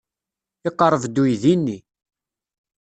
[0.67, 1.77] Iqerreb-d uydi-nni.